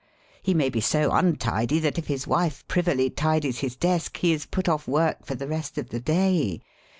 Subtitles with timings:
[0.41, 4.47] He may be so untidy that if his wife privily tidies his desk he is
[4.47, 6.63] put oflF work for the rest of the day.